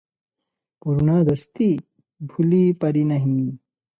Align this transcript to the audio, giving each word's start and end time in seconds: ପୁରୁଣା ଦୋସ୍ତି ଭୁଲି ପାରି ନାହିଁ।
ପୁରୁଣା 0.85 1.17
ଦୋସ୍ତି 1.27 1.67
ଭୁଲି 2.31 2.61
ପାରି 2.85 3.07
ନାହିଁ। 3.13 3.37